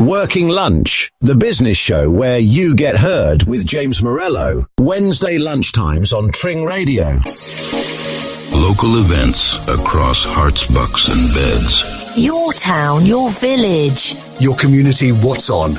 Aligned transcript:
Working 0.00 0.48
Lunch, 0.48 1.12
the 1.20 1.34
business 1.34 1.76
show 1.76 2.10
where 2.10 2.38
you 2.38 2.74
get 2.74 2.96
heard 2.96 3.42
with 3.42 3.66
James 3.66 4.02
Morello. 4.02 4.64
Wednesday 4.78 5.36
lunchtimes 5.36 6.16
on 6.16 6.32
Tring 6.32 6.64
Radio. 6.64 7.04
Local 8.58 8.98
events 8.98 9.58
across 9.68 10.24
Herts, 10.24 10.72
bucks, 10.72 11.08
and 11.08 11.34
beds. 11.34 12.14
Your 12.16 12.50
town, 12.54 13.04
your 13.04 13.28
village. 13.28 14.14
Your 14.40 14.56
community, 14.56 15.10
what's 15.10 15.50
on? 15.50 15.74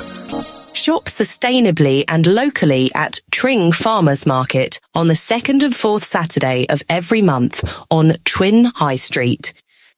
Shop 0.73 1.05
sustainably 1.05 2.05
and 2.07 2.27
locally 2.27 2.91
at 2.93 3.21
Tring 3.31 3.71
Farmers 3.71 4.27
Market 4.27 4.79
on 4.93 5.07
the 5.07 5.15
second 5.15 5.63
and 5.63 5.75
fourth 5.75 6.03
Saturday 6.03 6.67
of 6.69 6.83
every 6.89 7.23
month 7.23 7.63
on 7.89 8.17
Tring 8.23 8.65
High 8.65 8.97
Street. 8.97 9.53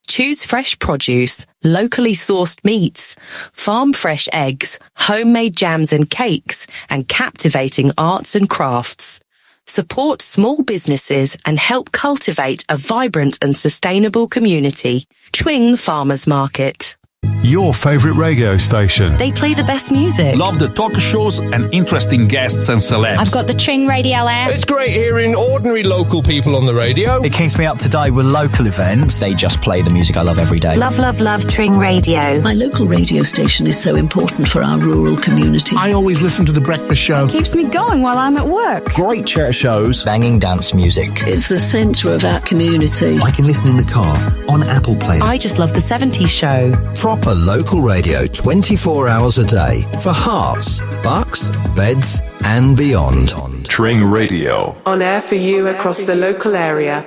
Choose 0.06 0.44
fresh 0.44 0.78
produce, 0.78 1.46
locally 1.62 2.12
sourced 2.12 2.64
meats, 2.64 3.16
farm 3.52 3.92
fresh 3.92 4.28
eggs, 4.32 4.78
homemade 4.96 5.56
jams 5.56 5.92
and 5.92 6.08
cakes, 6.08 6.66
and 6.88 7.08
captivating 7.08 7.90
arts 7.98 8.36
and 8.36 8.48
crafts. 8.48 9.20
Support 9.66 10.22
small 10.22 10.62
businesses 10.62 11.36
and 11.46 11.58
help 11.58 11.90
cultivate 11.90 12.64
a 12.68 12.76
vibrant 12.76 13.38
and 13.42 13.56
sustainable 13.56 14.28
community. 14.28 15.06
Tring 15.32 15.76
Farmers 15.76 16.26
Market. 16.26 16.96
Your 17.44 17.74
favourite 17.74 18.16
radio 18.16 18.56
station. 18.56 19.18
They 19.18 19.30
play 19.30 19.52
the 19.52 19.64
best 19.64 19.92
music. 19.92 20.34
Love 20.34 20.58
the 20.58 20.66
talk 20.66 20.96
shows 20.96 21.40
and 21.40 21.72
interesting 21.74 22.26
guests 22.26 22.70
and 22.70 22.80
celebs. 22.80 23.18
I've 23.18 23.32
got 23.32 23.46
the 23.46 23.52
Tring 23.52 23.86
Radio 23.86 24.16
app. 24.16 24.50
It's 24.50 24.64
great 24.64 24.92
hearing 24.92 25.34
ordinary 25.34 25.82
local 25.82 26.22
people 26.22 26.56
on 26.56 26.64
the 26.64 26.72
radio. 26.72 27.22
It 27.22 27.34
keeps 27.34 27.58
me 27.58 27.66
up 27.66 27.76
to 27.80 27.88
date 27.90 28.12
with 28.12 28.24
local 28.24 28.66
events. 28.66 29.20
They 29.20 29.34
just 29.34 29.60
play 29.60 29.82
the 29.82 29.90
music 29.90 30.16
I 30.16 30.22
love 30.22 30.38
every 30.38 30.58
day. 30.58 30.74
Love, 30.76 30.98
love, 30.98 31.20
love 31.20 31.46
Tring 31.46 31.76
Radio. 31.78 32.40
My 32.40 32.54
local 32.54 32.86
radio 32.86 33.22
station 33.22 33.66
is 33.66 33.78
so 33.78 33.94
important 33.94 34.48
for 34.48 34.62
our 34.62 34.78
rural 34.78 35.18
community. 35.18 35.76
I 35.76 35.92
always 35.92 36.22
listen 36.22 36.46
to 36.46 36.52
The 36.52 36.62
Breakfast 36.62 37.02
Show. 37.02 37.28
Keeps 37.28 37.54
me 37.54 37.68
going 37.68 38.00
while 38.00 38.16
I'm 38.16 38.38
at 38.38 38.46
work. 38.46 38.86
Great 38.94 39.26
church 39.26 39.56
shows, 39.56 40.02
banging 40.02 40.38
dance 40.38 40.72
music. 40.72 41.10
It's 41.26 41.48
the 41.48 41.58
centre 41.58 42.10
of 42.14 42.24
our 42.24 42.40
community. 42.40 43.18
I 43.18 43.30
can 43.32 43.46
listen 43.46 43.68
in 43.68 43.76
the 43.76 43.84
car, 43.84 44.16
on 44.48 44.62
Apple 44.62 44.96
Play. 44.96 45.20
I 45.20 45.36
just 45.36 45.58
love 45.58 45.74
the 45.74 45.80
70s 45.80 46.28
show. 46.28 46.72
Proper 46.94 47.33
local 47.34 47.80
radio 47.80 48.26
24 48.26 49.08
hours 49.08 49.38
a 49.38 49.44
day 49.44 49.82
for 50.02 50.12
Herts, 50.12 50.80
bucks, 51.02 51.50
beds, 51.74 52.22
and 52.44 52.76
beyond. 52.76 53.34
Tring 53.66 54.04
Radio. 54.04 54.76
On 54.86 55.02
air 55.02 55.22
for 55.22 55.34
you 55.34 55.68
across 55.68 56.02
the 56.02 56.14
local 56.14 56.54
area. 56.54 57.04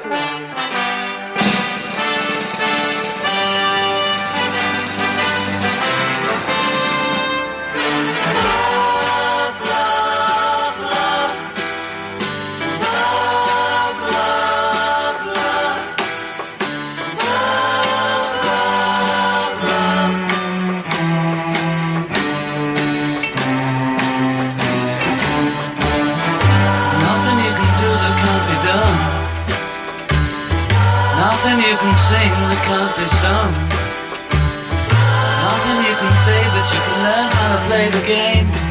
can 31.79 31.93
sing 32.09 32.33
that 32.49 32.61
can't 32.65 32.93
be 32.97 33.05
sung. 33.21 33.53
Nothing 35.45 35.77
you 35.85 35.95
can 36.01 36.13
say, 36.25 36.41
but 36.49 36.65
you 36.73 36.79
can 36.81 36.97
learn 37.05 37.29
how 37.29 37.47
to 37.53 37.59
play 37.67 37.85
the 37.89 38.03
game. 38.07 38.66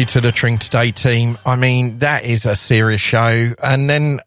You 0.00 0.06
to 0.06 0.20
the 0.20 0.32
Tring 0.32 0.56
Today 0.56 0.92
team. 0.92 1.36
I 1.44 1.56
mean, 1.56 1.98
that 1.98 2.24
is 2.24 2.46
a 2.46 2.56
serious 2.56 3.02
show. 3.02 3.52
And 3.62 3.88
then 3.88 4.20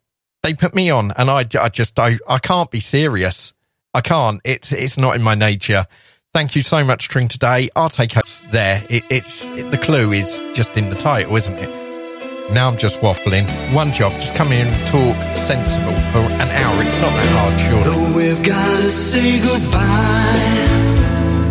they 0.43 0.53
put 0.53 0.75
me 0.75 0.91
on 0.91 1.11
and 1.17 1.31
I, 1.31 1.45
I 1.59 1.69
just, 1.69 1.99
I, 1.99 2.19
I 2.27 2.37
can't 2.37 2.69
be 2.69 2.79
serious. 2.79 3.53
I 3.93 4.01
can't. 4.01 4.39
It's, 4.43 4.71
it's 4.71 4.99
not 4.99 5.15
in 5.15 5.23
my 5.23 5.33
nature. 5.33 5.85
Thank 6.31 6.55
you 6.55 6.61
so 6.61 6.83
much, 6.83 7.09
Tring 7.09 7.27
Today. 7.27 7.69
I'll 7.75 7.89
take 7.89 8.15
us 8.15 8.39
there. 8.51 8.83
It, 8.87 9.03
it's, 9.09 9.49
it, 9.49 9.71
the 9.71 9.79
clue 9.79 10.11
is 10.11 10.43
just 10.53 10.77
in 10.77 10.91
the 10.91 10.95
title, 10.95 11.35
isn't 11.35 11.55
it? 11.55 12.51
Now 12.51 12.67
I'm 12.69 12.77
just 12.77 12.99
waffling. 12.99 13.47
One 13.73 13.93
job, 13.93 14.13
just 14.21 14.35
come 14.35 14.51
in 14.51 14.67
and 14.67 14.87
talk 14.87 15.15
sensible 15.35 15.93
for 16.11 16.33
an 16.33 16.49
hour. 16.49 16.83
It's 16.83 16.99
not 16.99 17.09
that 17.09 17.29
hard, 17.31 17.59
sure. 17.59 17.83
Though 17.83 18.15
we've 18.15 18.43
got 18.43 18.81
to 18.81 18.89
say 18.89 19.39
goodbye 19.41 19.73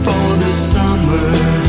for 0.05 0.37
the 0.45 0.53
summer. 0.53 1.62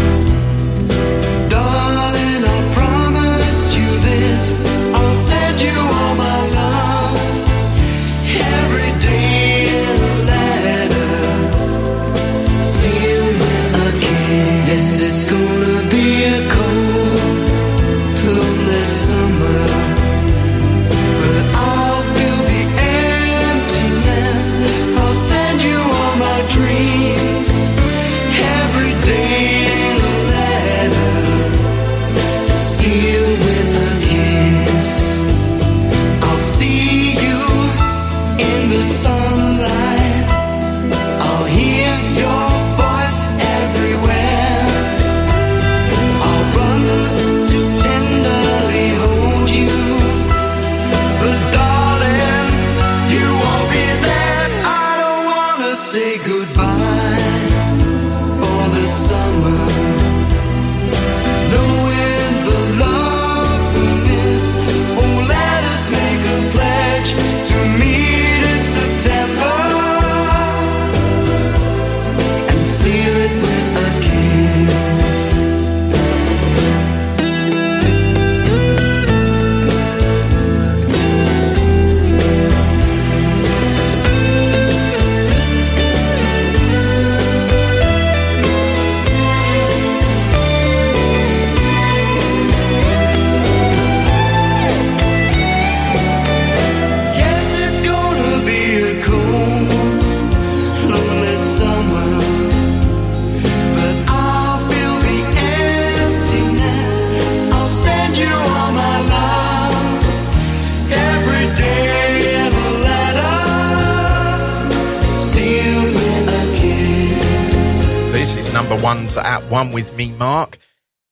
One 119.54 119.72
with 119.72 119.96
me, 119.96 120.10
Mark. 120.10 120.58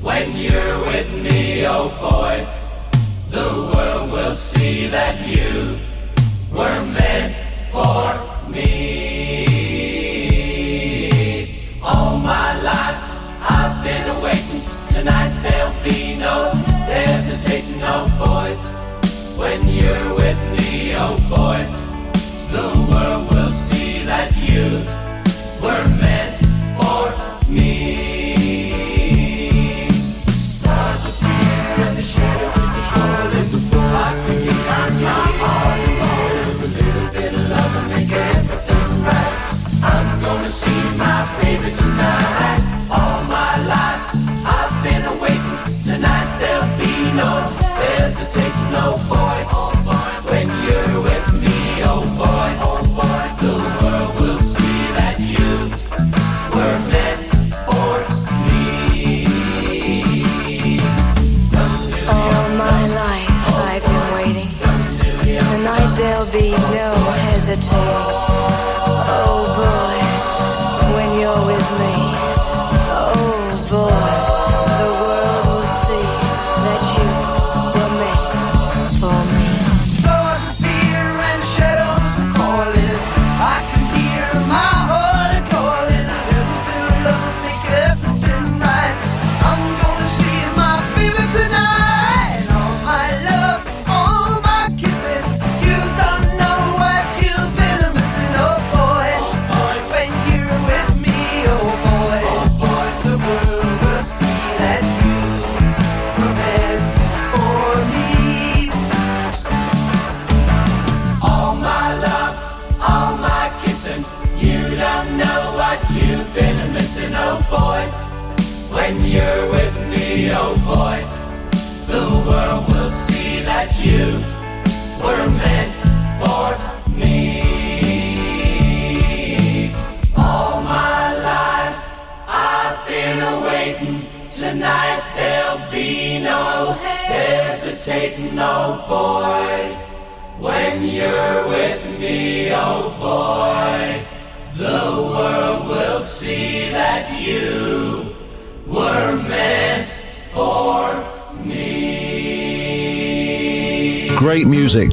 When 0.00 0.34
you're 0.34 0.86
with 0.86 1.12
me, 1.22 1.66
oh 1.66 1.90
boy, 2.00 2.46
the 3.28 3.46
world 3.74 4.10
will 4.10 4.34
see 4.34 4.88
that 4.88 5.20
you 5.28 5.78
were 6.50 6.82
meant 6.96 7.36
for 7.72 8.16
me. 8.50 9.17
No 16.28 16.50
hesitating, 16.92 17.80
oh 17.82 18.06
boy. 18.22 18.50
When 19.40 19.60
you're 19.78 20.14
with 20.14 20.40
me, 20.56 20.92
oh 21.04 21.16
boy, 21.32 21.60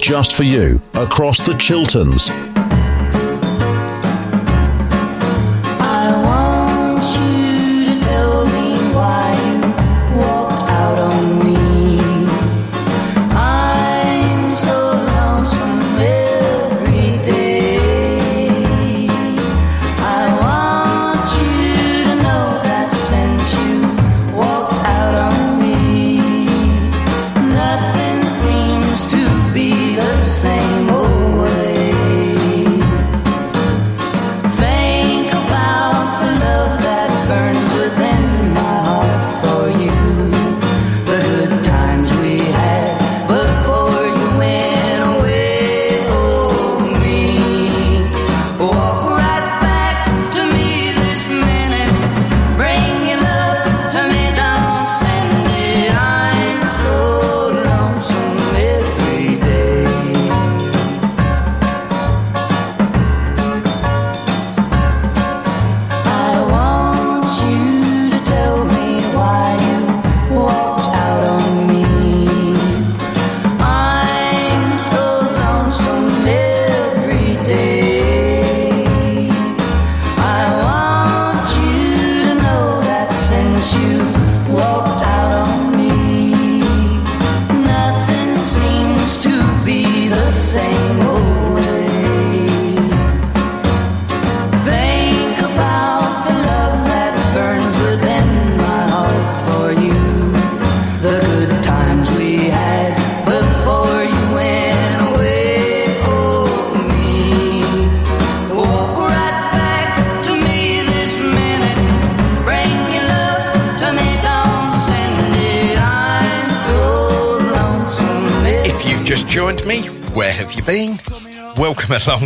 just 0.06 0.36
for 0.36 0.44
you 0.44 0.80
across 0.94 1.44
the 1.48 1.54
Chilterns. 1.56 2.55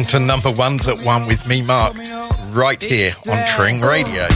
To 0.05 0.19
number 0.19 0.51
ones 0.51 0.87
at 0.87 0.99
one 0.99 1.25
with 1.25 1.47
me, 1.47 1.61
Mark, 1.61 1.95
right 2.51 2.81
here 2.81 3.13
on 3.27 3.45
Tring 3.45 3.81
Radio. 3.81 4.27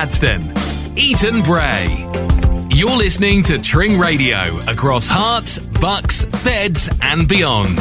Gaddesden, 0.00 0.96
Eaton 0.96 1.42
Bray. 1.42 2.06
You're 2.70 2.96
listening 2.96 3.42
to 3.42 3.58
Tring 3.58 3.98
Radio 3.98 4.56
across 4.60 5.06
Herts, 5.06 5.58
bucks, 5.78 6.24
beds, 6.42 6.88
and 7.02 7.28
beyond. 7.28 7.76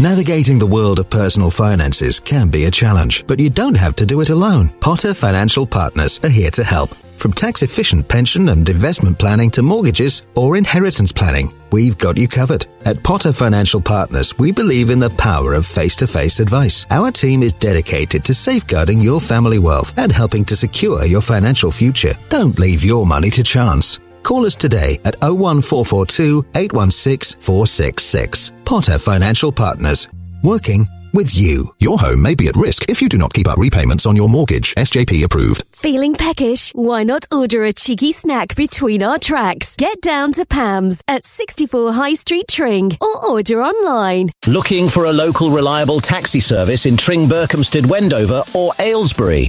Navigating 0.00 0.58
the 0.58 0.66
world 0.66 0.98
of 0.98 1.08
personal 1.08 1.52
finances 1.52 2.18
can 2.18 2.48
be 2.48 2.64
a 2.64 2.70
challenge, 2.72 3.24
but 3.28 3.38
you 3.38 3.48
don't 3.48 3.76
have 3.76 3.94
to 3.94 4.06
do 4.06 4.22
it 4.22 4.30
alone. 4.30 4.70
Potter 4.80 5.14
Financial 5.14 5.68
Partners 5.68 6.18
are 6.24 6.28
here 6.28 6.50
to 6.50 6.64
help. 6.64 6.90
From 7.24 7.32
tax 7.32 7.62
efficient 7.62 8.06
pension 8.06 8.50
and 8.50 8.68
investment 8.68 9.18
planning 9.18 9.50
to 9.52 9.62
mortgages 9.62 10.20
or 10.34 10.58
inheritance 10.58 11.10
planning, 11.10 11.54
we've 11.72 11.96
got 11.96 12.18
you 12.18 12.28
covered. 12.28 12.66
At 12.84 13.02
Potter 13.02 13.32
Financial 13.32 13.80
Partners, 13.80 14.38
we 14.38 14.52
believe 14.52 14.90
in 14.90 14.98
the 14.98 15.08
power 15.08 15.54
of 15.54 15.64
face 15.64 15.96
to 15.96 16.06
face 16.06 16.38
advice. 16.38 16.84
Our 16.90 17.10
team 17.10 17.42
is 17.42 17.54
dedicated 17.54 18.26
to 18.26 18.34
safeguarding 18.34 19.00
your 19.00 19.22
family 19.22 19.58
wealth 19.58 19.98
and 19.98 20.12
helping 20.12 20.44
to 20.44 20.54
secure 20.54 21.02
your 21.06 21.22
financial 21.22 21.70
future. 21.70 22.12
Don't 22.28 22.58
leave 22.58 22.84
your 22.84 23.06
money 23.06 23.30
to 23.30 23.42
chance. 23.42 24.00
Call 24.22 24.44
us 24.44 24.54
today 24.54 25.00
at 25.06 25.18
01442 25.22 26.44
816 26.54 27.40
466. 27.40 28.52
Potter 28.66 28.98
Financial 28.98 29.50
Partners. 29.50 30.08
Working 30.42 30.86
with 31.14 31.34
you. 31.34 31.74
Your 31.78 31.98
home 31.98 32.20
may 32.20 32.34
be 32.34 32.48
at 32.48 32.56
risk 32.56 32.90
if 32.90 33.00
you 33.00 33.08
do 33.08 33.16
not 33.16 33.32
keep 33.32 33.48
up 33.48 33.56
repayments 33.56 34.04
on 34.04 34.16
your 34.16 34.28
mortgage. 34.28 34.74
SJP 34.74 35.24
approved. 35.24 35.64
Feeling 35.72 36.14
peckish? 36.14 36.72
Why 36.74 37.04
not 37.04 37.26
order 37.32 37.64
a 37.64 37.72
cheeky 37.72 38.12
snack 38.12 38.54
between 38.56 39.02
our 39.02 39.18
tracks? 39.18 39.76
Get 39.76 40.00
down 40.00 40.32
to 40.32 40.44
Pam's 40.44 41.02
at 41.08 41.24
64 41.24 41.92
High 41.92 42.14
Street 42.14 42.48
Tring 42.48 42.92
or 43.00 43.24
order 43.24 43.62
online. 43.62 44.30
Looking 44.46 44.88
for 44.88 45.04
a 45.04 45.12
local 45.12 45.50
reliable 45.50 46.00
taxi 46.00 46.40
service 46.40 46.84
in 46.84 46.96
Tring, 46.96 47.28
Berkhamsted, 47.28 47.86
Wendover 47.86 48.42
or 48.54 48.72
Aylesbury? 48.78 49.48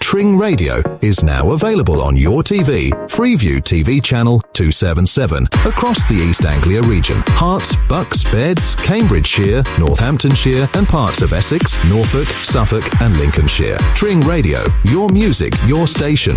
Tring 0.00 0.36
Radio 0.36 0.82
is 1.02 1.22
now 1.22 1.52
available 1.52 2.02
on 2.02 2.16
your 2.16 2.42
TV, 2.42 2.90
Freeview 3.06 3.58
TV 3.60 4.02
channel 4.02 4.40
277, 4.54 5.44
across 5.66 6.02
the 6.08 6.14
East 6.14 6.44
Anglia 6.44 6.82
region. 6.82 7.16
Herts, 7.38 7.76
Bucks, 7.88 8.24
Beds, 8.24 8.74
Cambridgeshire, 8.76 9.62
Northamptonshire, 9.78 10.68
and 10.74 10.88
parts 10.88 11.22
of 11.22 11.32
Essex, 11.32 11.76
Norfolk, 11.84 12.26
Suffolk, 12.42 12.82
and 13.02 13.16
Lincolnshire. 13.18 13.76
Tring 13.94 14.20
Radio, 14.22 14.58
your 14.84 15.08
music, 15.10 15.52
your 15.66 15.86
station. 15.86 16.36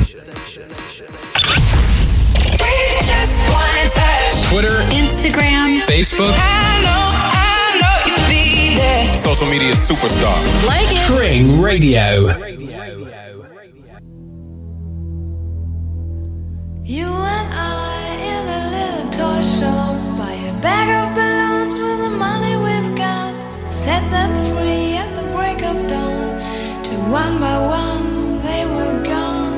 Twitter, 4.49 4.77
Instagram, 4.93 5.81
Facebook. 5.87 6.35
Social 9.23 9.47
media 9.47 9.73
superstar. 9.73 10.67
Like 10.67 10.91
it. 10.91 11.07
Tring 11.07 11.59
Radio. 11.59 12.53
You 16.93 17.07
and 17.09 17.49
I 17.51 18.01
in 18.33 18.43
a 18.59 18.61
little 18.75 19.09
toy 19.09 19.41
shop 19.41 19.97
buy 20.19 20.35
a 20.51 20.53
bag 20.61 20.87
of 21.01 21.07
balloons 21.17 21.75
with 21.79 21.99
the 22.05 22.13
money 22.25 22.53
we've 22.67 22.95
got. 22.95 23.33
Set 23.73 24.03
them 24.11 24.29
free 24.51 24.93
at 25.03 25.09
the 25.17 25.25
break 25.35 25.63
of 25.71 25.87
dawn. 25.87 26.27
To 26.87 26.93
one 27.09 27.39
by 27.39 27.57
one 27.81 28.37
they 28.45 28.63
were 28.75 28.97
gone. 29.09 29.57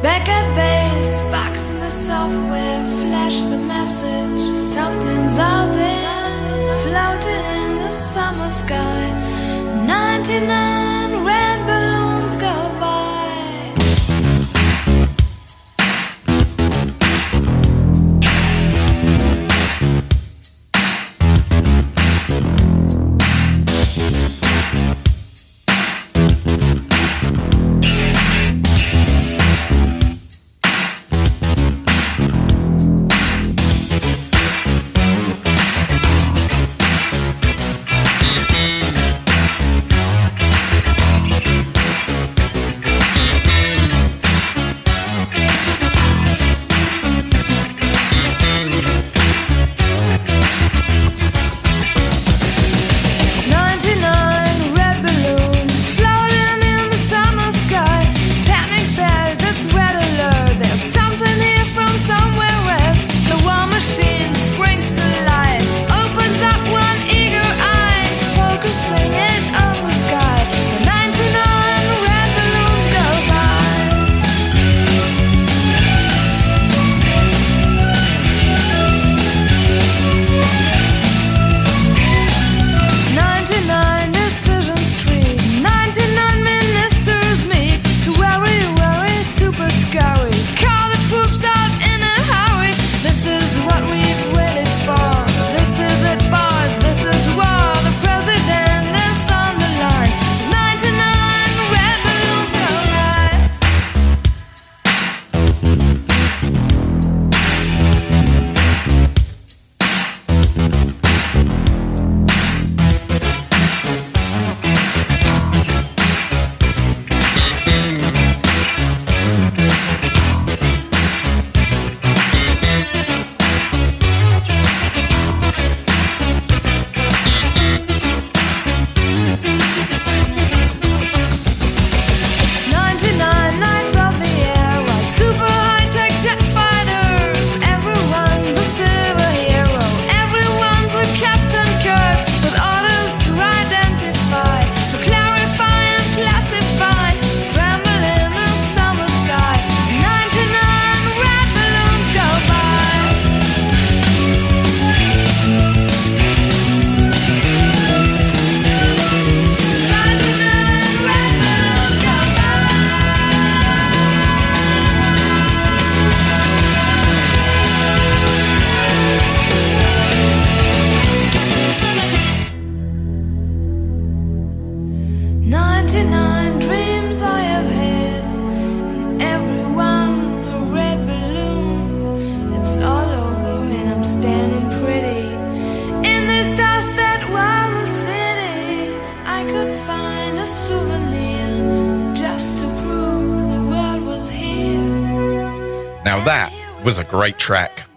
Back 0.00 0.26
at 0.30 0.46
base, 0.56 1.20
box 1.30 1.74
in 1.74 1.80
the 1.80 1.90
software, 1.90 2.84
flash 3.00 3.42
the 3.52 3.60
message. 3.74 4.40
Something's 4.76 5.38
out 5.38 5.70
there, 5.76 6.74
floating 6.84 7.44
in 7.60 7.70
the 7.84 7.92
summer 7.92 8.48
sky. 8.48 9.04
99 9.84 10.81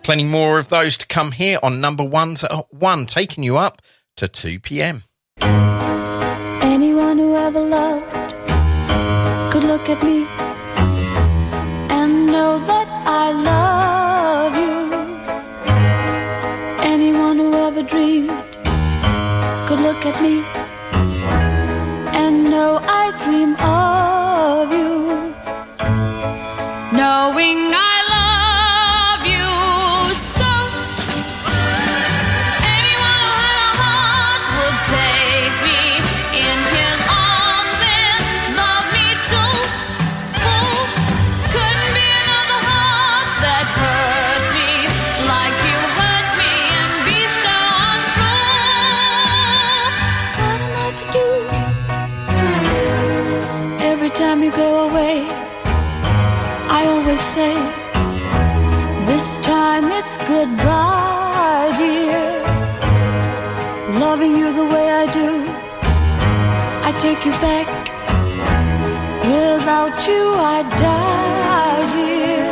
Plenty 0.05 0.25
more 0.25 0.59
of 0.59 0.69
those 0.69 0.97
to 0.97 1.07
come 1.07 1.31
here 1.31 1.57
on 1.63 1.81
number 1.81 2.03
ones 2.03 2.43
uh, 2.43 2.61
one, 2.69 3.07
taking 3.07 3.43
you 3.43 3.57
up 3.57 3.81
to 4.17 4.27
2 4.27 4.59
p.m. 4.59 5.03
take 66.99 67.25
you 67.25 67.31
back. 67.34 67.67
Without 69.25 70.08
you, 70.08 70.34
I 70.36 70.62
die, 70.77 71.91
dear. 71.93 72.44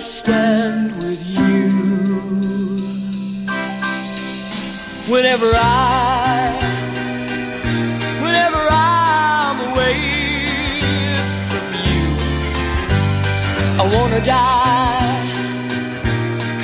stand 0.00 0.92
with 1.02 1.22
you. 1.26 1.68
Whenever 5.12 5.50
I, 5.54 6.52
whenever 8.22 8.62
I'm 8.70 9.60
away 9.70 9.98
from 11.48 11.66
you, 11.84 12.06
I 13.78 13.94
wanna 13.94 14.22
die. 14.22 15.26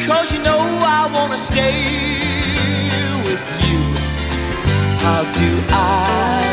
Cause 0.07 0.33
you 0.33 0.43
know 0.43 0.59
I 0.59 1.11
wanna 1.13 1.37
stay 1.37 1.77
with 3.27 3.47
you. 3.69 3.81
How 5.05 5.23
do 5.35 5.49
I? 5.71 6.46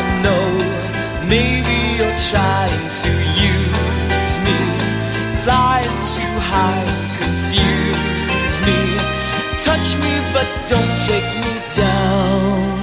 but 10.34 10.48
don't 10.68 10.94
take 11.06 11.28
me 11.44 11.54
down. 11.76 12.74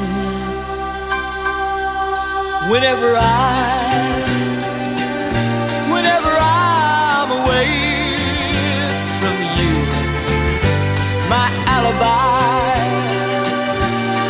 Whenever 2.72 3.10
I, 3.18 4.08
whenever 5.94 6.32
I'm 6.40 7.30
away 7.42 7.72
from 9.20 9.36
you, 9.60 9.76
my 11.34 11.48
alibi 11.76 12.80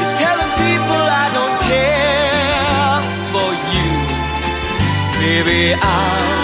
is 0.01 0.11
telling 0.23 0.51
people 0.65 1.03
I 1.23 1.27
don't 1.37 1.57
care 1.73 2.97
for 3.31 3.49
you. 3.73 3.89
Maybe 5.21 5.75
I'm 5.75 6.39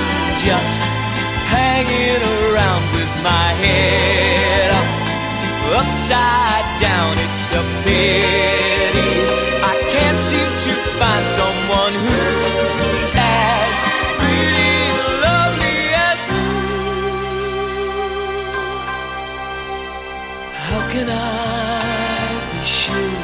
just 0.45 0.93
hanging 1.49 2.21
around 2.37 2.83
with 2.93 3.11
my 3.23 3.47
head 3.65 4.26
upside 5.97 6.79
down. 6.79 7.17
It's 7.17 7.51
a 7.51 7.63
pity 7.83 9.09
I 9.71 9.73
can't 9.93 10.19
seem 10.19 10.49
to 10.65 10.73
find 10.99 11.25
someone 11.25 11.93
who's 12.05 13.11
as 13.15 13.77
pretty 14.19 14.69
and 14.93 15.21
lovely 15.25 15.79
as 16.07 16.19
you. 16.29 16.45
How 20.65 20.81
can 20.91 21.07
I 21.09 21.19
be 22.51 22.61
sure? 22.63 23.17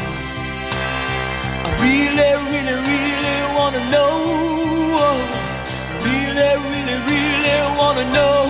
I 1.66 1.70
really, 1.84 2.32
really, 2.52 2.78
really 2.90 3.38
wanna 3.56 3.84
know. 3.94 4.14
Really, 6.06 6.52
really, 6.72 6.98
really 7.10 7.56
wanna 7.78 8.06
know. 8.12 8.43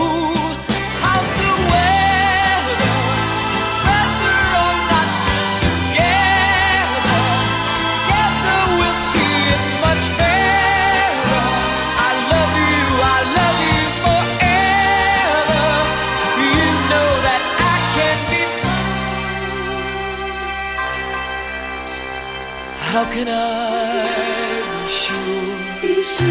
How 22.93 23.11
can 23.11 23.27
I 23.27 24.05
be 24.69 24.87
sure? 24.87 25.57
Be 25.81 26.03
sure. 26.03 26.27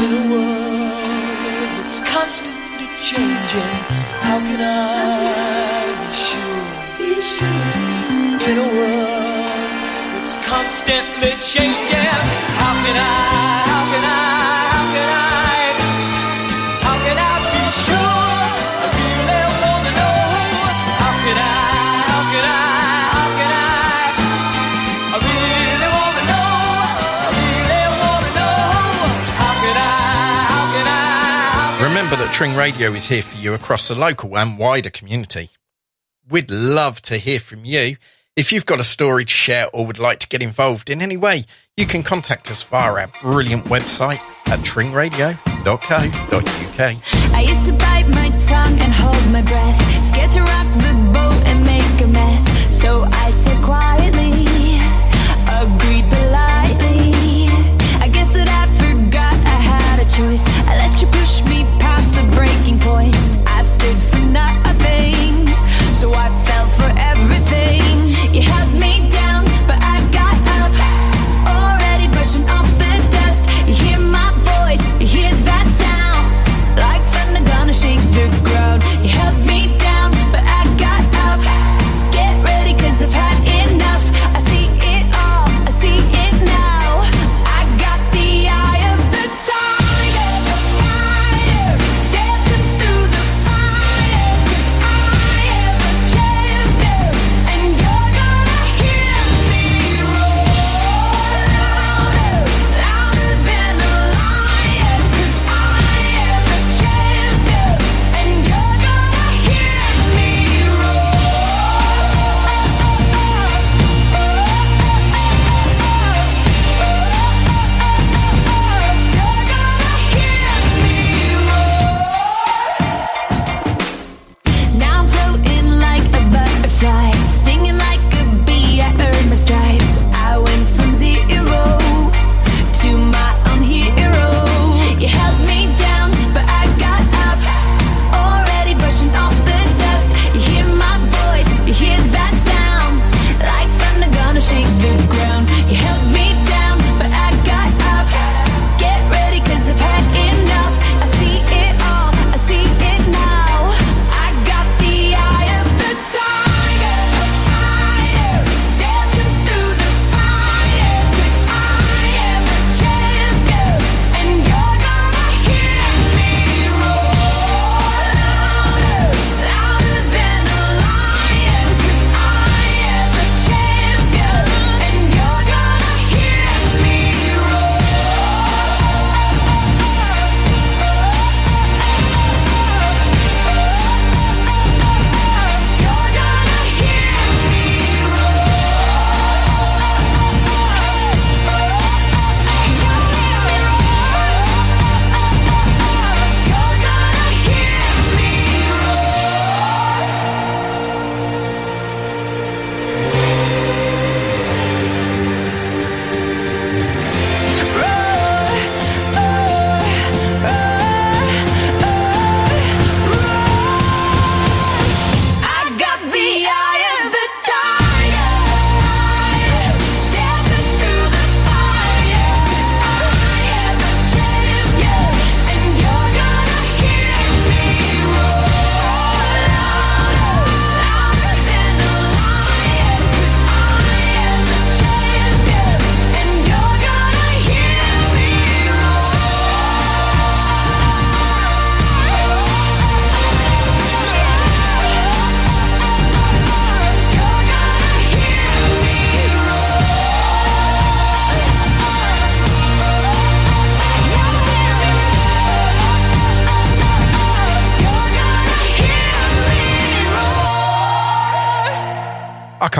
In 0.00 0.10
a 0.14 0.22
world 0.30 1.82
that's 1.82 1.98
constantly 1.98 2.86
changing, 3.02 3.74
how 4.22 4.38
can 4.46 4.60
I 4.62 5.90
be 5.98 6.10
sure? 6.14 6.62
Be 7.00 7.20
sure. 7.20 8.48
In 8.48 8.58
a 8.58 8.68
world 8.78 10.14
that's 10.14 10.36
constantly 10.46 11.32
changing, 11.42 12.14
how 12.60 12.72
can 12.84 12.96
I? 12.96 13.65
Remember 32.06 32.24
that 32.24 32.32
Tring 32.32 32.54
Radio 32.54 32.92
is 32.92 33.08
here 33.08 33.22
for 33.22 33.36
you 33.36 33.52
across 33.52 33.88
the 33.88 33.96
local 33.96 34.38
and 34.38 34.56
wider 34.56 34.90
community. 34.90 35.50
We'd 36.28 36.52
love 36.52 37.02
to 37.02 37.18
hear 37.18 37.40
from 37.40 37.64
you. 37.64 37.96
If 38.36 38.52
you've 38.52 38.64
got 38.64 38.80
a 38.80 38.84
story 38.84 39.24
to 39.24 39.32
share 39.32 39.66
or 39.74 39.84
would 39.86 39.98
like 39.98 40.20
to 40.20 40.28
get 40.28 40.40
involved 40.40 40.88
in 40.88 41.02
any 41.02 41.16
way, 41.16 41.46
you 41.76 41.84
can 41.84 42.04
contact 42.04 42.48
us 42.48 42.62
via 42.62 42.92
our 42.92 43.08
brilliant 43.20 43.64
website 43.64 44.20
at 44.46 44.60
tringradio.co.uk. 44.60 47.34
I 47.34 47.40
used 47.40 47.66
to 47.66 47.72
bite 47.72 48.06
my 48.06 48.28
tongue 48.38 48.78
and 48.78 48.92
hold 48.92 49.26
my 49.32 49.42
breath, 49.42 50.04
scared 50.04 50.30
to 50.30 50.42
rock 50.42 50.72
the 50.74 50.94
boat 51.12 51.42
and 51.44 51.66
make 51.66 52.00
a 52.02 52.06
mess. 52.06 52.46
So 52.70 53.02
I 53.02 53.30
said 53.30 53.60
quietly, 53.64 54.65
choice. 60.16 60.42
I 60.66 60.72
let 60.78 61.02
you 61.02 61.08
push 61.08 61.44
me 61.44 61.64
past 61.78 62.08
the 62.16 62.24
breaking 62.34 62.80
point. 62.80 63.14
I 63.46 63.60
stood 63.62 64.00
for 64.10 64.22
nothing, 64.40 65.46
so 65.92 66.14
I 66.14 66.28
fell 66.46 66.68
for 66.78 66.90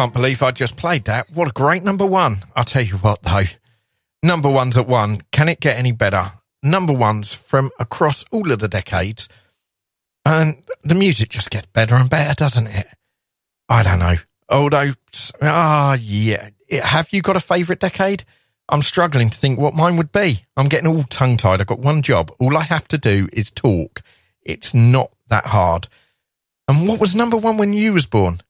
can't 0.06 0.14
believe 0.14 0.40
I 0.40 0.52
just 0.52 0.76
played 0.76 1.06
that. 1.06 1.32
What 1.32 1.48
a 1.48 1.52
great 1.52 1.82
number 1.82 2.06
one. 2.06 2.44
I'll 2.54 2.62
tell 2.62 2.82
you 2.82 2.96
what, 2.98 3.22
though. 3.22 3.42
Number 4.22 4.48
ones 4.48 4.78
at 4.78 4.86
one. 4.86 5.22
Can 5.32 5.48
it 5.48 5.58
get 5.58 5.80
any 5.80 5.90
better? 5.90 6.30
Number 6.62 6.92
ones 6.92 7.34
from 7.34 7.72
across 7.80 8.24
all 8.30 8.52
of 8.52 8.60
the 8.60 8.68
decades. 8.68 9.28
And 10.24 10.62
the 10.84 10.94
music 10.94 11.30
just 11.30 11.50
gets 11.50 11.66
better 11.72 11.96
and 11.96 12.08
better, 12.08 12.34
doesn't 12.34 12.68
it? 12.68 12.86
I 13.68 13.82
don't 13.82 13.98
know. 13.98 14.14
Although, 14.48 14.92
ah, 15.42 15.96
yeah. 16.00 16.50
Have 16.70 17.08
you 17.10 17.20
got 17.20 17.34
a 17.34 17.40
favourite 17.40 17.80
decade? 17.80 18.22
I'm 18.68 18.82
struggling 18.82 19.28
to 19.30 19.38
think 19.38 19.58
what 19.58 19.74
mine 19.74 19.96
would 19.96 20.12
be. 20.12 20.44
I'm 20.56 20.68
getting 20.68 20.86
all 20.86 21.02
tongue 21.02 21.36
tied. 21.36 21.60
I've 21.60 21.66
got 21.66 21.80
one 21.80 22.02
job. 22.02 22.30
All 22.38 22.56
I 22.56 22.62
have 22.62 22.86
to 22.88 22.98
do 22.98 23.28
is 23.32 23.50
talk. 23.50 24.02
It's 24.40 24.72
not 24.72 25.10
that 25.26 25.46
hard. 25.46 25.88
And 26.68 26.86
what 26.86 27.00
was 27.00 27.16
number 27.16 27.36
one 27.36 27.56
when 27.56 27.72
you 27.72 27.92
was 27.92 28.06
born? 28.06 28.40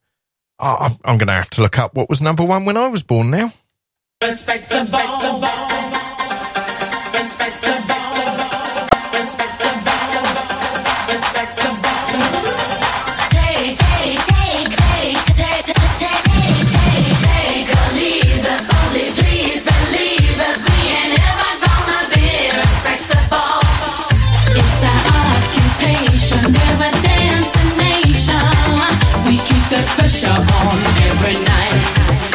I'm, 0.59 0.99
I'm 1.05 1.19
going 1.19 1.29
to 1.29 1.35
have 1.35 1.51
to 1.51 1.63
look 1.63 1.79
up 1.79 1.95
what 1.95 2.09
was 2.09 2.23
number 2.23 2.45
one 2.45 2.65
when 2.65 2.77
I 2.77 2.89
was 2.89 3.03
born 3.03 3.31
now. 3.31 3.53
Respect. 4.23 4.71
Respect. 4.71 5.09
Respect 5.23 5.96
the 29.71 29.83
pressure 29.97 30.29
on 30.29 30.79
every 31.09 31.35
night. 31.35 32.26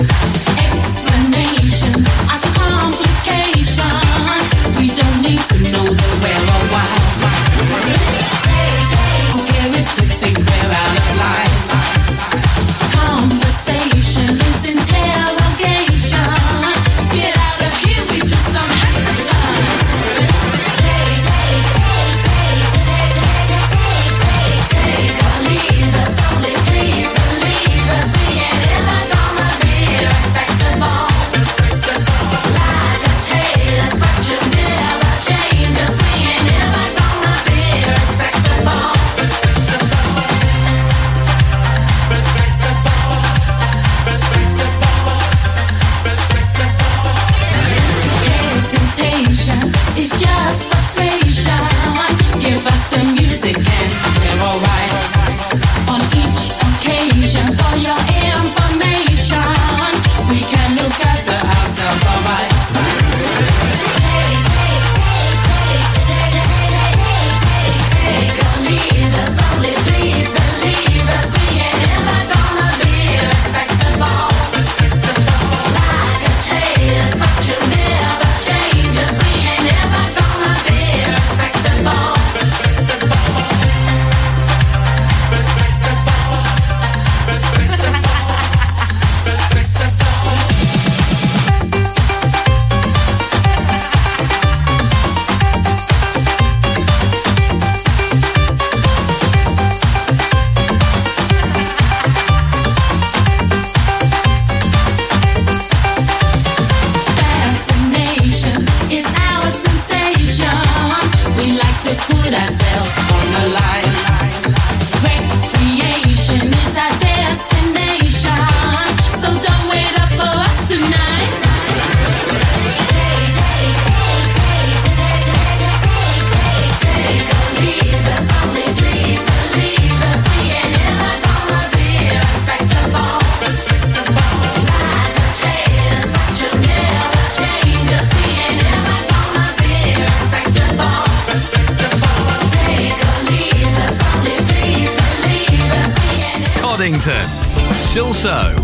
Silsoe, 148.22 148.56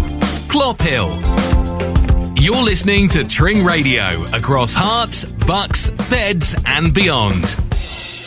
Clophill. 0.47 1.19
You're 2.39 2.63
listening 2.63 3.09
to 3.09 3.23
Tring 3.23 3.65
Radio 3.65 4.23
across 4.25 4.75
Herts, 4.75 5.25
Bucks, 5.47 5.89
Beds, 6.11 6.55
and 6.67 6.93
beyond. 6.93 7.66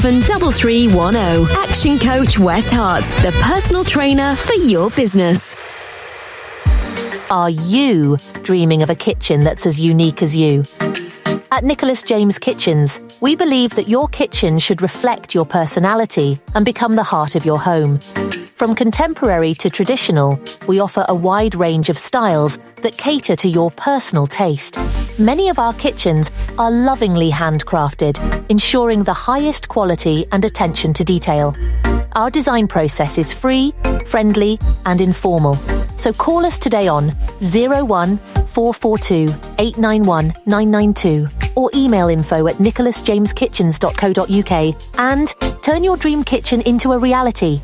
773310. 0.00 1.46
Action 1.56 1.98
Coach 2.00 2.36
West 2.36 2.74
Herts, 2.74 3.22
the 3.22 3.30
personal 3.44 3.84
trainer 3.84 4.34
for 4.34 4.54
your 4.54 4.90
business. 4.90 5.54
Are 7.30 7.48
you 7.48 8.16
dreaming 8.42 8.82
of 8.82 8.90
a 8.90 8.96
kitchen 8.96 9.42
that's 9.42 9.66
as 9.66 9.78
unique 9.78 10.20
as 10.20 10.34
you? 10.34 10.64
At 11.54 11.62
Nicholas 11.62 12.02
James 12.02 12.36
Kitchens, 12.36 13.00
we 13.20 13.36
believe 13.36 13.76
that 13.76 13.88
your 13.88 14.08
kitchen 14.08 14.58
should 14.58 14.82
reflect 14.82 15.36
your 15.36 15.46
personality 15.46 16.36
and 16.56 16.64
become 16.64 16.96
the 16.96 17.04
heart 17.04 17.36
of 17.36 17.44
your 17.46 17.60
home. 17.60 18.00
From 18.56 18.74
contemporary 18.74 19.54
to 19.54 19.70
traditional, 19.70 20.36
we 20.66 20.80
offer 20.80 21.06
a 21.08 21.14
wide 21.14 21.54
range 21.54 21.90
of 21.90 21.96
styles 21.96 22.58
that 22.82 22.96
cater 22.96 23.36
to 23.36 23.48
your 23.48 23.70
personal 23.70 24.26
taste. 24.26 24.80
Many 25.16 25.48
of 25.48 25.60
our 25.60 25.72
kitchens 25.74 26.32
are 26.58 26.72
lovingly 26.72 27.30
handcrafted, 27.30 28.50
ensuring 28.50 29.04
the 29.04 29.12
highest 29.12 29.68
quality 29.68 30.26
and 30.32 30.44
attention 30.44 30.92
to 30.94 31.04
detail. 31.04 31.54
Our 32.16 32.30
design 32.32 32.66
process 32.66 33.16
is 33.16 33.32
free, 33.32 33.72
friendly, 34.06 34.58
and 34.86 35.00
informal. 35.00 35.54
So 35.98 36.12
call 36.12 36.44
us 36.44 36.58
today 36.58 36.88
on 36.88 37.10
01 37.42 38.16
442 38.16 39.32
891 39.58 40.34
992 40.46 41.43
or 41.56 41.70
email 41.74 42.08
info 42.08 42.48
at 42.48 42.56
nicholasjameskitchens.co.uk 42.56 44.98
and 44.98 45.28
turn 45.62 45.84
your 45.84 45.96
dream 45.96 46.24
kitchen 46.24 46.60
into 46.62 46.90
a 46.92 46.98
reality. 46.98 47.60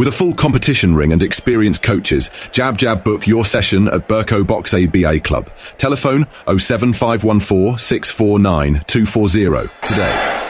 With 0.00 0.08
a 0.08 0.12
full 0.12 0.32
competition 0.32 0.94
ring 0.94 1.12
and 1.12 1.22
experienced 1.22 1.82
coaches, 1.82 2.30
Jab 2.52 2.78
Jab 2.78 3.04
book 3.04 3.26
your 3.26 3.44
session 3.44 3.86
at 3.88 4.08
Berko 4.08 4.46
Box 4.46 4.72
ABA 4.72 5.20
Club. 5.20 5.50
Telephone 5.76 6.26
07514 6.46 7.76
649 7.76 8.82
240 8.86 9.68
today. 9.82 10.49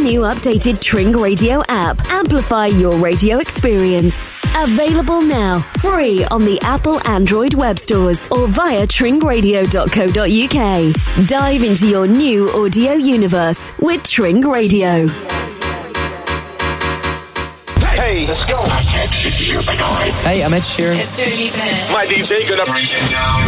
new 0.01 0.21
updated 0.21 0.81
Tring 0.81 1.11
Radio 1.11 1.61
app. 1.69 1.99
Amplify 2.09 2.65
your 2.67 2.95
radio 2.97 3.37
experience. 3.39 4.29
Available 4.55 5.21
now, 5.21 5.59
free 5.79 6.25
on 6.25 6.43
the 6.43 6.59
Apple 6.63 6.99
Android 7.07 7.53
web 7.53 7.77
stores 7.77 8.27
or 8.29 8.47
via 8.47 8.87
tringradio.co.uk. 8.87 11.27
Dive 11.27 11.63
into 11.63 11.87
your 11.87 12.07
new 12.07 12.49
audio 12.51 12.93
universe 12.93 13.71
with 13.79 14.01
Tring 14.03 14.41
Radio. 14.41 15.07
Hey, 17.93 18.25
let's 18.27 18.43
go. 18.45 18.61
Hey, 20.23 20.43
I'm 20.43 20.53
Ed 20.53 20.61
Sheeran. 20.63 20.97
It's 20.99 21.17
Dua 21.17 21.25
Lipa. 21.37 21.93
My 21.93 22.05
DJ 22.05 22.47
gonna 22.49 22.65
break 22.71 22.89
it 22.89 23.11
down. 23.11 23.41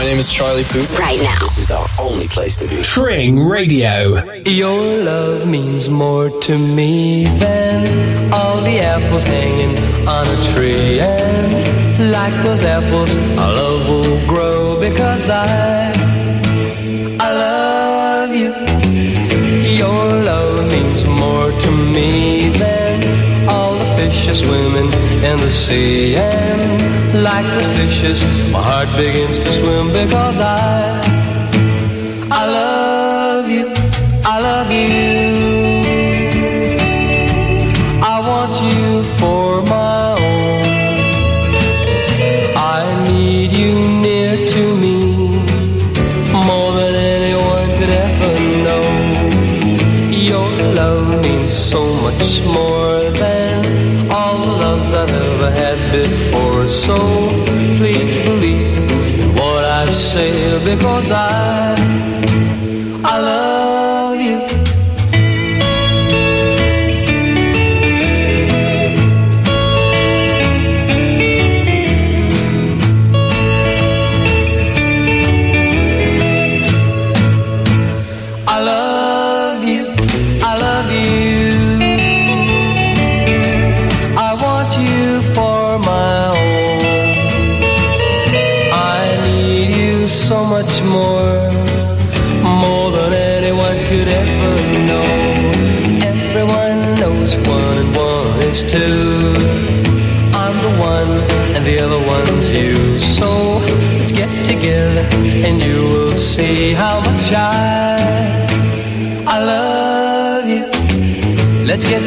My 0.00 0.06
name 0.06 0.18
is 0.18 0.32
Charlie 0.32 0.62
Puth. 0.62 0.98
Right 0.98 1.20
now. 1.20 1.40
This 1.40 1.58
is 1.58 1.66
the 1.66 2.00
only 2.00 2.26
place 2.26 2.56
to 2.56 2.66
be. 2.66 2.80
Tring 2.80 3.38
Radio. 3.38 4.24
Your 4.48 5.04
love 5.04 5.46
means 5.46 5.90
more 5.90 6.30
to 6.40 6.56
me 6.56 7.24
than 7.38 8.32
all 8.32 8.62
the 8.62 8.80
apples 8.80 9.24
hanging 9.24 9.76
on 10.08 10.26
a 10.26 10.42
tree. 10.54 11.00
And 11.00 12.10
like 12.10 12.32
those 12.42 12.62
apples, 12.62 13.14
our 13.36 13.52
love 13.52 13.90
will 13.90 14.26
grow 14.26 14.80
because 14.80 15.28
I, 15.28 15.92
I 17.20 17.30
love 17.44 18.34
you. 18.34 18.54
Your 19.82 20.22
love 20.24 20.72
means 20.72 21.04
more 21.04 21.50
to 21.52 21.70
me 21.70 21.90
than 21.90 21.98
all 22.00 22.08
the 22.14 22.29
fishes 24.30 24.46
swimming 24.46 24.92
in 25.24 25.36
the 25.38 25.50
sea. 25.50 26.16
And 26.16 27.22
like 27.22 27.46
those 27.54 27.68
fishes, 27.76 28.22
my 28.52 28.62
heart 28.62 28.88
begins 28.96 29.38
to 29.40 29.52
swim 29.52 29.88
because 29.88 30.38
I, 30.38 31.00
I 32.30 32.46
love 32.46 33.48
you. 33.48 33.66
I 34.24 34.40
love 34.40 34.70
you. 34.70 35.80
I 38.02 38.20
want 38.28 38.54
you 38.62 39.02
for 39.18 39.62
my 39.62 39.89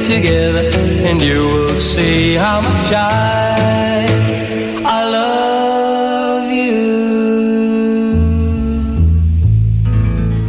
get 0.03 0.21
together, 0.21 0.69
and 1.07 1.21
you 1.21 1.47
will 1.47 1.75
see 1.75 2.33
how 2.35 2.61
much 2.61 2.91
I, 2.91 4.05
I 4.85 5.09
love 5.09 6.51
you. 6.51 6.93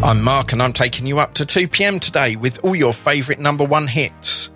I'm 0.03 0.21
Mark 0.23 0.53
and 0.53 0.63
I'm 0.63 0.73
taking 0.73 1.07
you 1.07 1.19
up 1.19 1.35
to 1.35 1.47
2 1.47 1.69
pm 1.69 2.01
today 2.01 2.37
with 2.37 2.63
all 2.65 2.77
your 2.77 2.93
favourite 2.93 3.41
number 3.41 3.65
one 3.65 3.87
hits. 3.87 4.51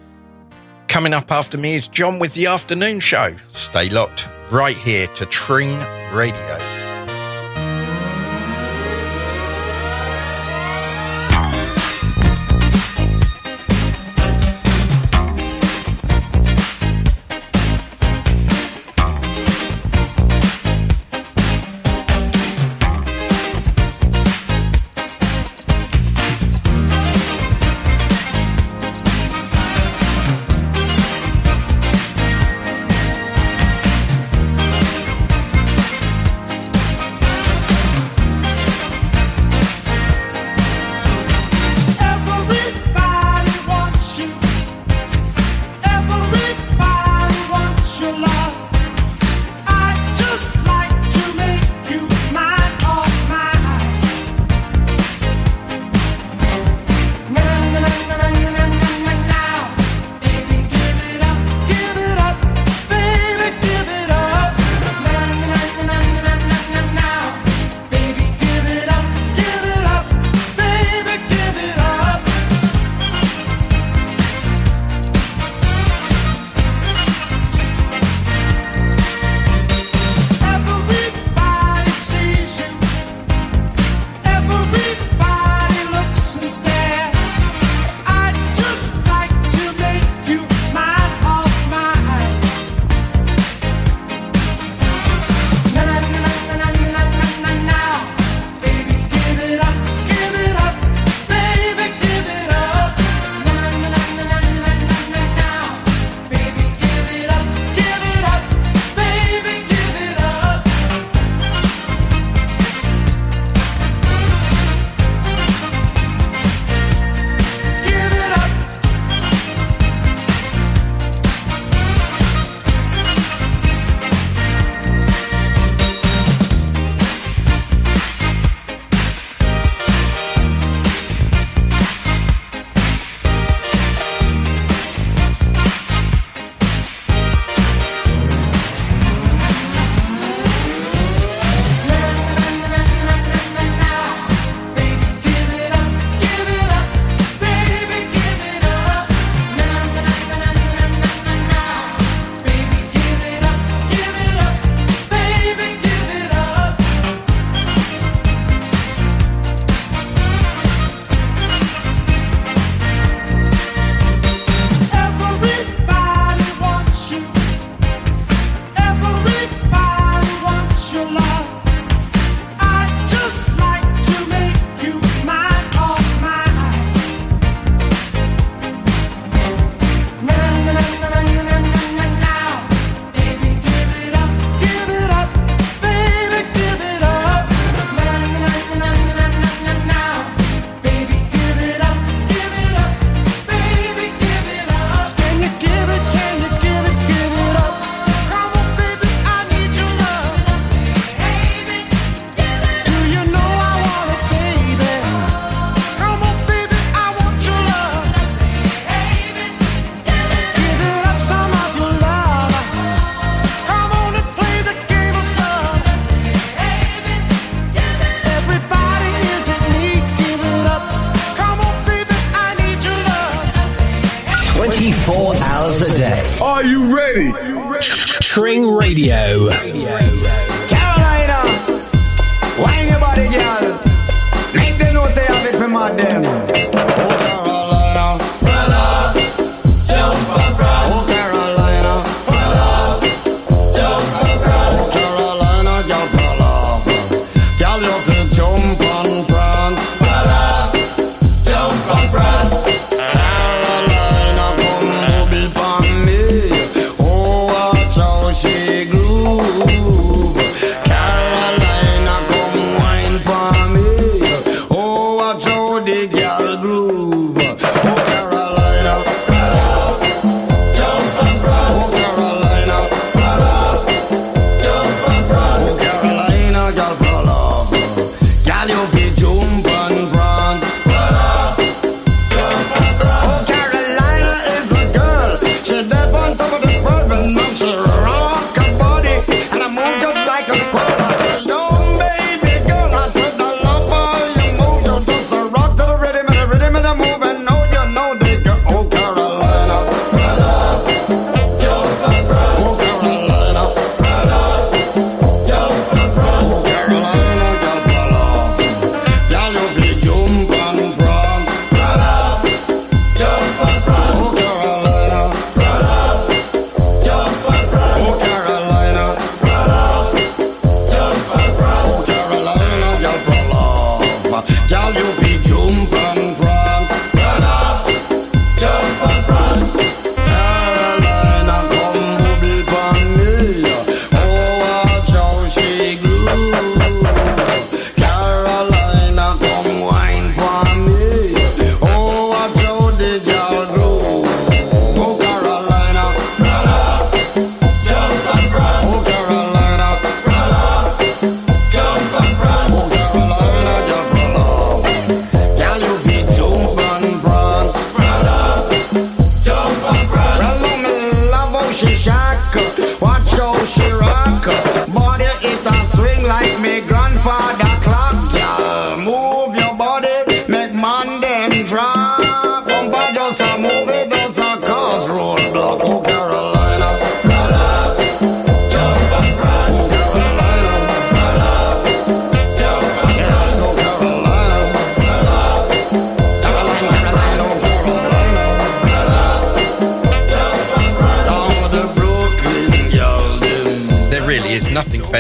Coming 0.89 1.15
up 1.15 1.31
after 1.31 1.59
me 1.59 1.77
is 1.77 1.89
John 1.89 2.19
with 2.19 2.35
the 2.35 2.47
afternoon 2.47 3.01
show. 3.01 3.37
Stay 3.49 3.89
locked 3.91 4.29
right 4.51 4.77
here 4.77 5.07
to 5.09 5.27
Tring 5.27 5.79
Radio. 6.13 6.78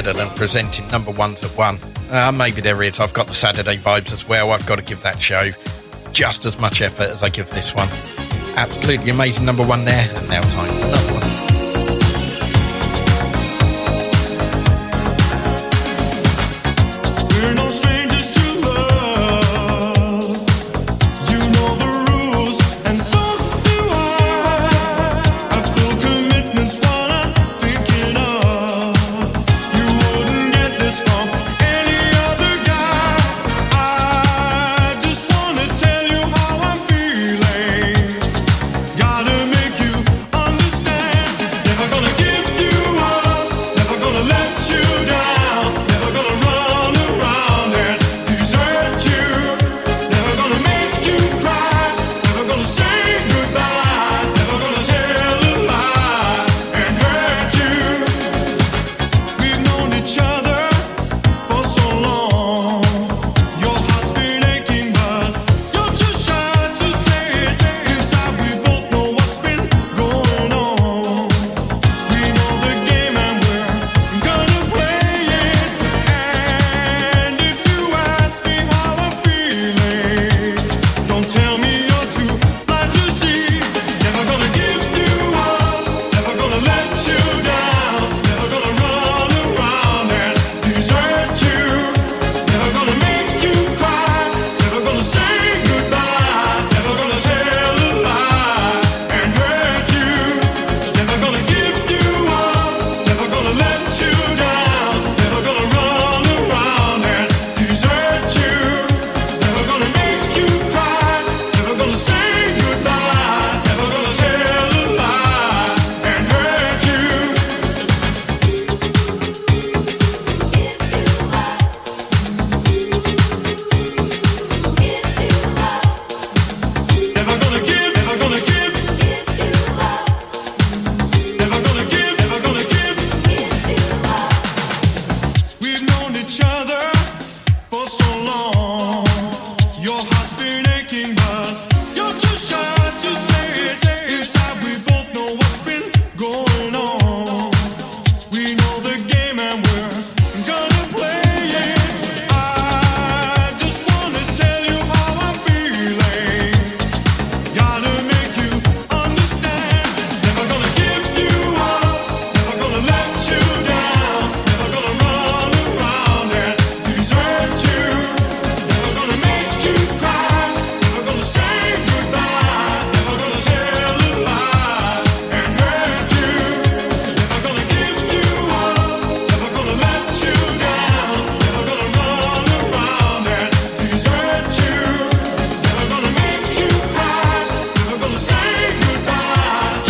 better 0.02 0.16
than 0.16 0.28
presenting 0.36 0.86
number 0.92 1.10
ones 1.10 1.42
at 1.42 1.50
one. 1.58 1.76
Uh, 2.08 2.30
maybe 2.30 2.60
there 2.60 2.80
is. 2.84 3.00
I've 3.00 3.12
got 3.12 3.26
the 3.26 3.34
Saturday 3.34 3.76
vibes 3.76 4.12
as 4.12 4.28
well. 4.28 4.52
I've 4.52 4.64
got 4.64 4.78
to 4.78 4.84
give 4.84 5.02
that 5.02 5.20
show 5.20 5.50
just 6.12 6.44
as 6.44 6.56
much 6.56 6.82
effort 6.82 7.08
as 7.08 7.24
I 7.24 7.30
give 7.30 7.50
this 7.50 7.74
one. 7.74 7.88
Absolutely 8.56 9.10
amazing 9.10 9.44
number 9.44 9.66
one 9.66 9.84
there, 9.84 10.08
and 10.08 10.28
now 10.28 10.40
time 10.42 10.70
for 10.70 10.86
another 10.86 11.12
one. 11.14 11.17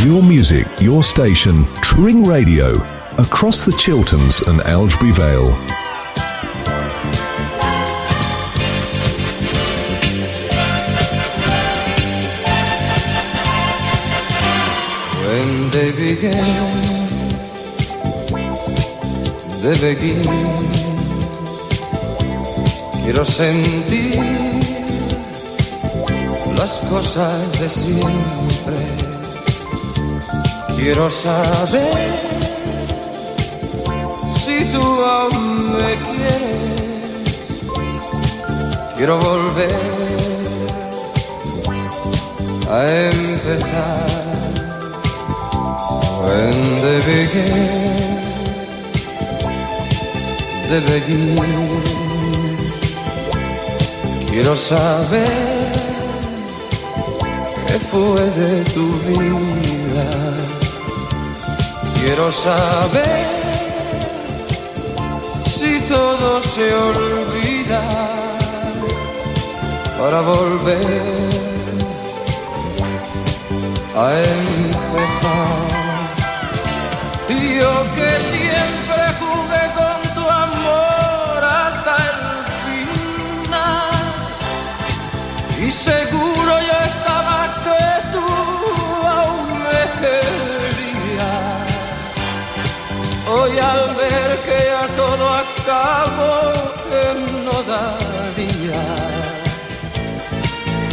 Your 0.09 0.23
music, 0.23 0.67
your 0.81 1.03
station, 1.03 1.67
Tring 1.83 2.25
Radio, 2.25 2.77
across 3.19 3.67
the 3.67 3.73
Chilterns 3.73 4.41
and 4.49 4.63
Aylesbury 4.63 5.13
Vale. 5.13 5.51
When 15.27 15.69
they 15.73 15.93
began 15.93 17.09
de 19.61 19.75
Beguine 19.77 20.59
quiero 23.05 23.25
sentir 23.27 24.23
las 26.57 26.81
cosas 26.89 27.61
de 27.61 27.69
siempre 27.69 28.58
quiero 30.79 31.11
saber 31.11 32.11
si 34.43 34.65
tú 34.73 34.83
aún 35.05 35.77
me 35.77 35.91
quieres 36.09 37.43
quiero 38.97 39.19
volver 39.19 40.09
a 42.71 42.79
empezar 43.11 44.29
when 46.25 46.57
they 46.83 46.99
began 47.09 48.09
de 50.71 50.81
begin. 50.81 51.89
Quiero 54.31 54.55
saber 54.55 55.73
qué 57.67 57.79
fue 57.91 58.23
de 58.41 58.65
tu 58.75 58.87
vida. 59.09 60.68
Quiero 62.09 62.33
saber 62.33 63.27
si 65.47 65.79
todo 65.81 66.41
se 66.41 66.73
olvida 66.75 67.83
para 69.99 70.23
volver 70.23 71.29
a 73.95 74.07
empezar. 74.21 75.59
Yo 77.29 77.73
que 77.95 78.21
siempre 78.21 78.78
Hoy 93.49 93.59
al 93.59 93.95
ver 93.95 94.31
que 94.45 94.59
ya 94.71 94.85
todo 94.95 95.25
acabó, 95.45 96.75
que 96.89 97.05
no 97.45 97.57
daría 97.73 98.83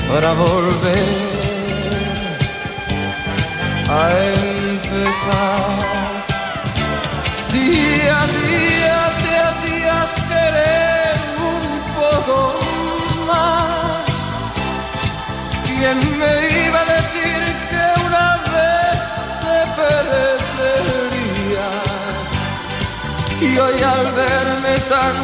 para 0.09 0.31
volver 0.33 1.25
a 3.89 4.01
empezar. 4.71 5.67
Día 7.51 8.21
a 8.21 8.27
día 8.27 8.54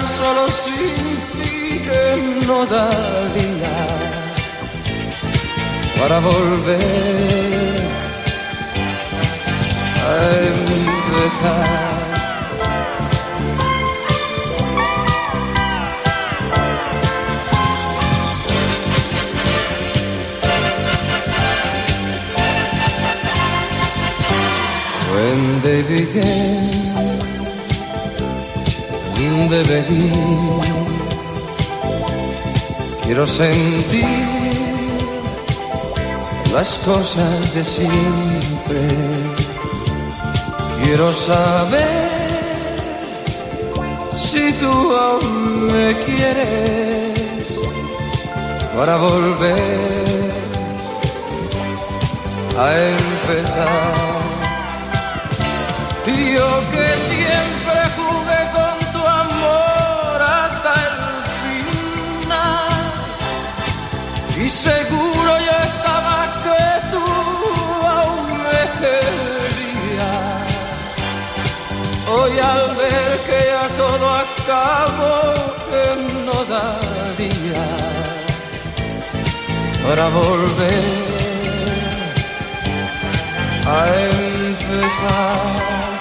solo 0.07 0.49
sin 0.49 1.17
ti 1.35 1.79
que 1.85 2.03
no 2.47 2.65
daría 2.65 3.77
para 5.99 6.19
volver 6.19 7.81
a 10.09 10.15
empezar. 10.51 11.91
When 25.13 25.61
they 25.61 25.81
began 25.83 26.80
de 29.49 29.63
venir, 29.63 30.11
quiero 33.03 33.25
sentir 33.25 34.05
las 36.53 36.77
cosas 36.79 37.53
de 37.53 37.63
siempre. 37.63 38.81
Quiero 40.83 41.13
saber 41.13 42.09
si 44.15 44.51
tú 44.53 44.95
aún 44.95 45.67
me 45.71 45.95
quieres 46.03 47.59
para 48.75 48.97
volver 48.97 50.31
a 52.57 52.73
empezar. 52.97 54.21
Yo 56.35 56.49
que 56.71 56.97
siempre 56.97 57.60
acabó, 74.43 75.33
que 75.69 75.85
no 76.25 76.37
daría 76.45 77.65
para 79.85 80.05
volver 80.09 80.83
a 83.67 83.79
empezar. 84.49 85.91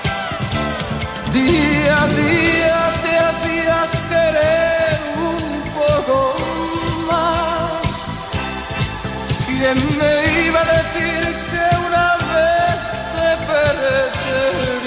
Día 1.33 2.03
a 2.03 2.07
día 2.07 2.81
te 3.03 3.13
hacías 3.29 3.91
querer 4.09 4.99
un 5.33 5.45
poco 5.81 6.19
más. 7.11 7.93
¿Quién 9.47 9.79
me 9.99 10.13
iba 10.47 10.61
a 10.61 10.69
decir 10.77 11.23
que 11.51 11.65
una 11.87 12.09
vez 12.33 12.79
te 13.15 13.29
perdería? 13.51 14.81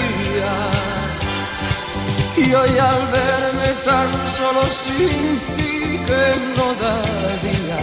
Y 2.46 2.54
hoy 2.54 2.78
al 2.78 3.06
verme 3.06 3.70
tan 3.84 4.10
solo 4.26 4.62
sin 4.66 5.40
ti 5.56 5.98
que 6.08 6.24
no 6.56 6.66
daría 6.84 7.82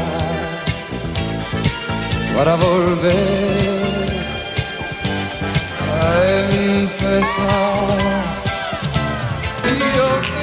para 2.36 2.56
volver 2.56 3.92
a 6.02 6.24
empezar. 6.74 8.24
Y 9.66 9.98
yo 9.98 10.41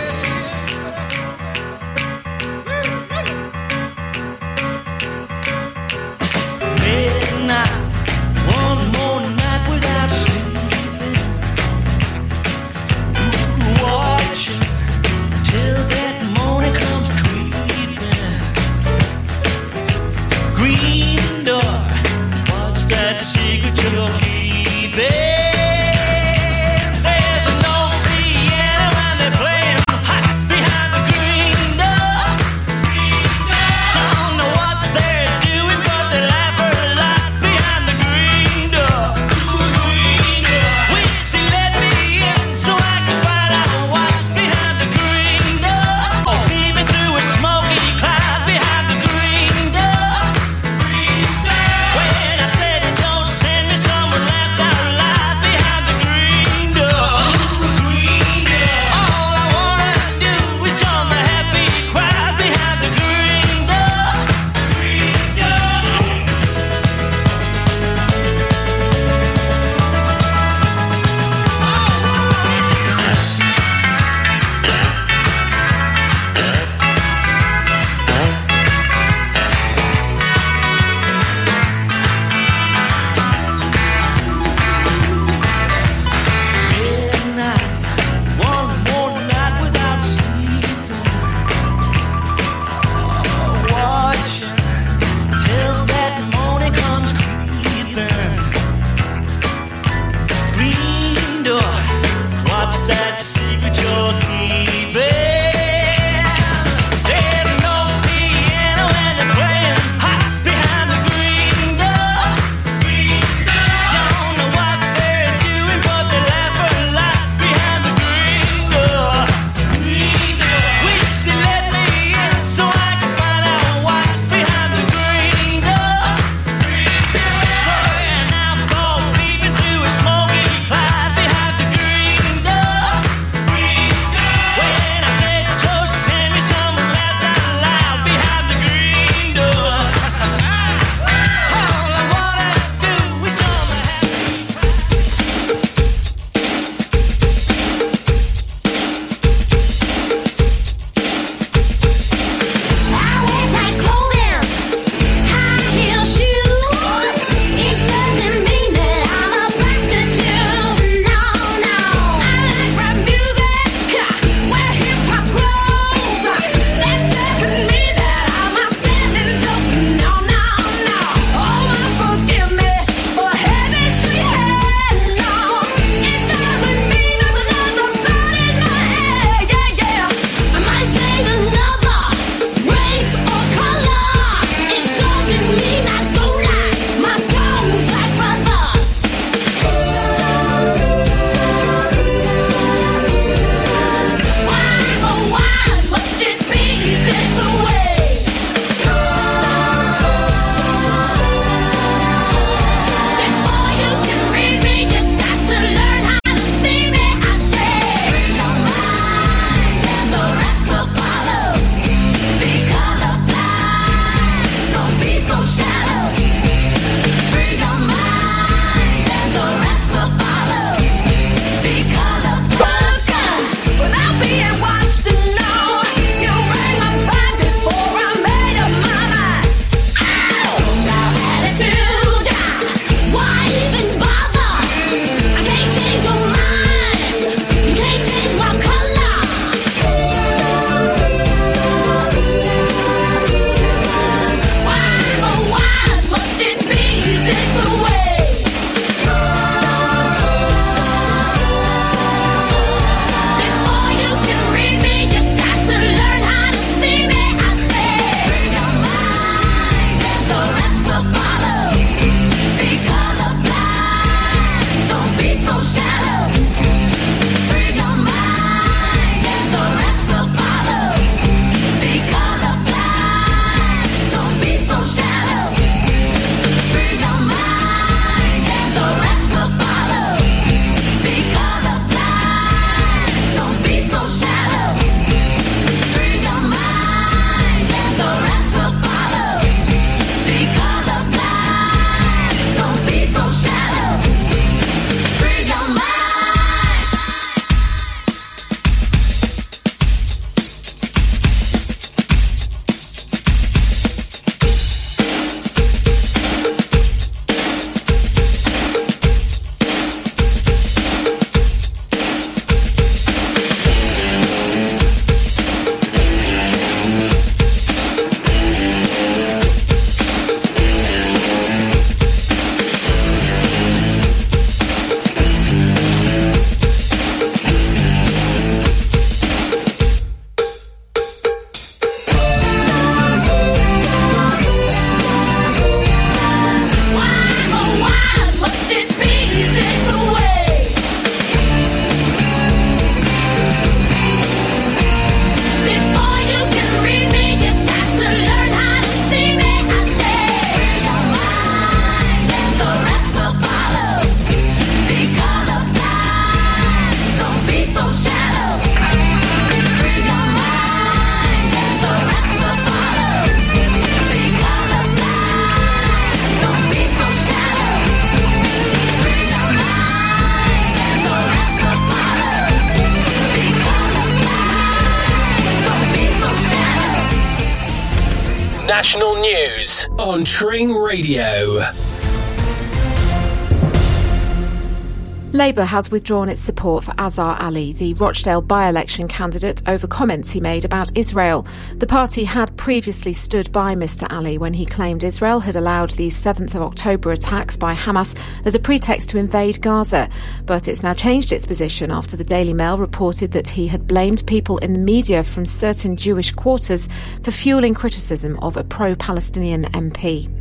Labour 385.49 385.65
has 385.65 385.91
withdrawn 385.91 386.29
its 386.29 386.43
support 386.43 386.85
for 386.85 386.93
Azhar 386.99 387.41
Ali, 387.41 387.73
the 387.73 387.95
Rochdale 387.95 388.43
by 388.43 388.69
election 388.69 389.09
candidate, 389.09 389.63
over 389.67 389.87
comments 389.87 390.31
he 390.31 390.41
made 390.41 390.67
about 390.67 390.95
Israel. 390.95 391.47
The 391.77 391.87
party 391.87 392.25
had 392.25 392.55
previously 392.59 393.15
stood 393.15 393.51
by 393.51 393.75
Mr. 393.75 394.07
Ali 394.13 394.37
when 394.37 394.53
he 394.53 394.67
claimed 394.67 395.03
Israel 395.03 395.41
had 395.41 395.57
allowed 395.57 395.93
the 395.93 396.09
7th 396.09 396.55
of 396.55 396.61
October 396.61 397.13
attacks 397.13 397.57
by 397.57 397.75
Hamas 397.75 398.15
as 398.45 398.55
a 398.55 398.59
pretext 398.59 399.09
to 399.09 399.17
invade 399.17 399.63
Gaza. 399.63 400.11
But 400.45 400.69
it's 400.69 400.83
now 400.83 400.93
changed 400.93 401.33
its 401.33 401.47
position 401.47 401.91
after 401.91 402.15
the 402.15 402.25
Daily 402.25 402.53
Mail 402.53 402.77
reported 402.77 403.33
that 403.33 403.49
he 403.49 403.69
had 403.69 403.89
blamed 403.89 404.27
people 404.27 404.59
in 404.59 404.75
the 404.75 404.79
media 404.79 405.25
from 405.25 405.47
certain 405.47 405.97
Jewish 405.97 406.31
quarters 406.31 406.91
for 407.23 407.31
fueling 407.31 407.73
criticism 407.73 408.39
of 408.41 408.59
a 408.59 408.65
pro 408.65 408.95
Palestinian 408.97 409.65
MP. 409.73 410.38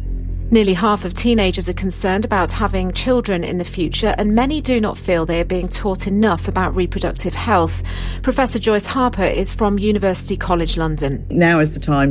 Nearly 0.49 0.73
half 0.73 1.03
of 1.03 1.13
teenagers 1.13 1.67
are 1.67 1.73
concerned 1.73 2.23
about 2.23 2.53
having 2.53 2.93
children 2.93 3.43
in 3.43 3.57
the 3.57 3.65
future, 3.65 4.15
and 4.17 4.33
many 4.33 4.61
do 4.61 4.79
not 4.79 4.97
feel 4.97 5.25
they 5.25 5.41
are 5.41 5.45
being 5.45 5.67
taught 5.67 6.07
enough 6.07 6.47
about 6.47 6.73
reproductive 6.73 7.35
health. 7.35 7.83
Professor 8.21 8.57
Joyce 8.57 8.85
Harper 8.85 9.25
is 9.25 9.53
from 9.53 9.77
University 9.77 10.37
College 10.37 10.77
London. 10.77 11.25
Now 11.29 11.59
is 11.59 11.73
the 11.73 11.81
time 11.81 12.05